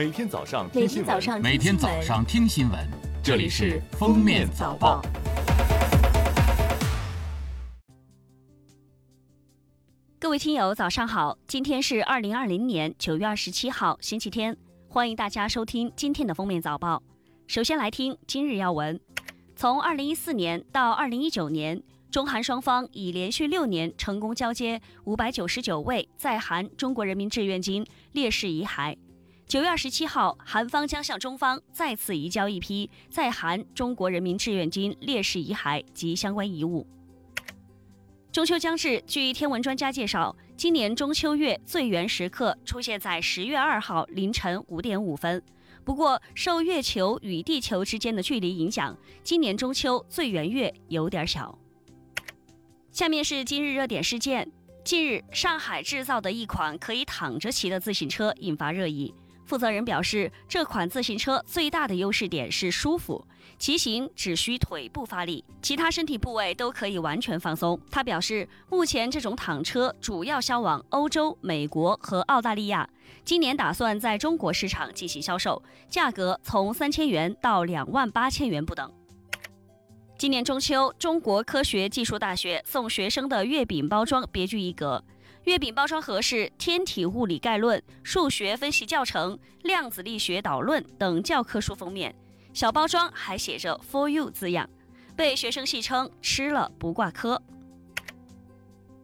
[0.00, 2.88] 每天早上每听新闻，天早上每天早上听新闻，
[3.22, 5.02] 这里是《封面早报》。
[10.18, 11.36] 各位听友，早上好！
[11.46, 14.56] 今天是二零二零年九月二十七号，星期天，
[14.88, 17.02] 欢迎大家收听今天的封面早报。
[17.46, 18.98] 首先来听今日要闻。
[19.54, 28.96] 从二零一四年到二零一九年，中韩双方已连续六年成功交接五百九十九位在韩中国人民志愿军烈士遗骸。
[29.50, 36.86] 九月二十七号，韩方将向中方再次移交一批在韩中国人民志愿军烈士遗骸及相关遗物。
[38.30, 45.42] 中秋将至，据天文专家介绍，今年中秋月最圆时刻出现在十月二号凌晨五点五分。
[45.84, 51.58] 不过，受月球与地球之间的距离影响，今年中秋最圆月有点小。
[52.92, 54.48] 下面是今日热点事件：
[54.84, 59.12] 近日，上海制造的一款可以躺着骑的自行车引发热议。
[59.50, 63.26] 负责人表示，这款自行车最大的优势点是舒服，
[63.58, 67.76] 骑行只需腿部发力，其他身体部位都可以完全放松。
[67.90, 72.88] 他表示，目前这种躺车主要销往欧洲、美国和澳大利亚，
[73.24, 78.88] 今年打算在中国市场进行销售，价格从三千元到两万八千元不等。
[80.16, 85.02] 今年中秋，中国科学技术大学送学生的月饼包装别具一格。
[85.44, 92.14] 月饼包装盒是《天体物理概论》《数学分析教程》《量子力学导论》等教科书封面，
[92.52, 94.68] 小包装还写着 “For You” 字样，
[95.16, 97.40] 被学生戏称“吃了不挂科”。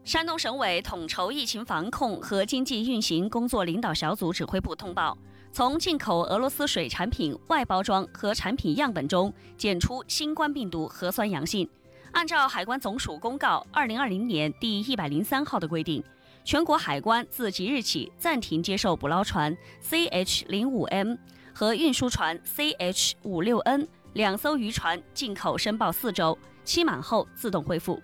[0.04, 5.16] 山东省委统筹疫情防控和经济运行工作领导小组指挥部通报，
[5.50, 11.66] 从进口俄罗斯水产品外包装和产品样本中检出新冠病毒核酸阳性。
[12.12, 16.04] 按照海关总署公告二零二零年第一百零三号的规定。
[16.46, 19.52] 全国海关自即日起暂停接受捕捞船
[19.82, 21.16] CH 零五 M
[21.52, 28.00] 和运输船 CH 五六 N 两艘渔船进口申报四周，期满后自动恢复。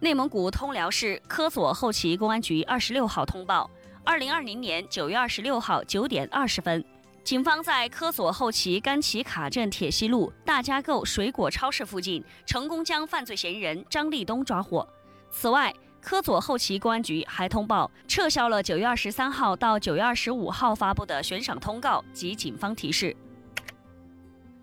[0.00, 3.70] 内蒙古通辽市科左后旗公安局二十六号通报：
[4.02, 6.84] 二零二零年九月二十六号九点二十分，
[7.22, 14.84] 警方在科左后旗甘旗卡镇铁西路大家购水果超市附近成功将犯罪嫌疑人张立东抓获。
[15.30, 23.16] 此外，科左后旗公安局还通报，撤销了九月二十三号到九月二十五号发布的悬赏通告及警方提示。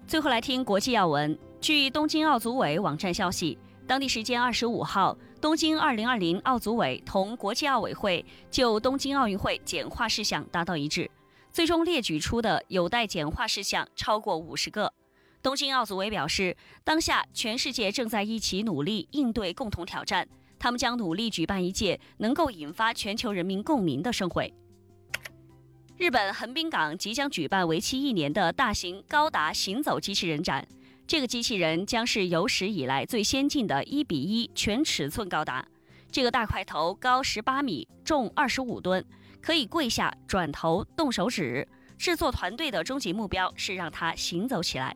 [0.07, 1.37] 最后来听国际要闻。
[1.59, 3.57] 据东京奥组委网站消息，
[3.87, 11.09] 当地时间二十五号，东京二零二零奥组委同国际奥委会就东京奥运会简化事项达到一致，
[11.51, 14.91] 最终列举出的有待简化事项超过五十个。
[15.41, 20.27] 东京奥组委表示，当下全世界正在一起努力应对共同挑战。
[20.63, 24.53] 他们将努力举办一届能够引发全球人民共鸣的盛会。
[25.97, 30.65] 日本横滨港即将举办为期一年的大型高达行走机器人展，
[31.05, 35.67] 这个机器人将是有史以来最先进的一比一全尺寸高达。
[36.09, 39.03] 这个大块头高十八米，重二十五吨，
[39.41, 41.67] 可以跪下、转头、动手指。
[41.97, 44.95] 制作团队的终极目标是让它行走起来。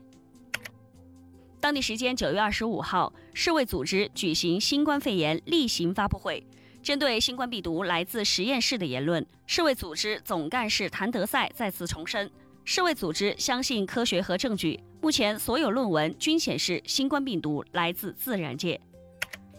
[1.68, 6.42] 当地时间九月二十五号，世卫组织举行新冠肺炎例行发布会。
[6.82, 12.32] 针对新冠病毒来自实验室的言论，世卫组织总干事谭德赛再次重申，
[12.64, 14.80] 世卫组织相信科学和证据。
[15.02, 18.80] 目前所有论文均显示新冠病毒来自自然界。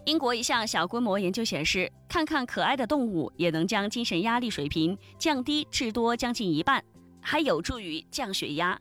[0.06, 6.82] 英国一项小规模研究显示，看看可爱的动物也能将精神压力水平降低至多将近一半，
[7.20, 8.80] 还有助于降血压。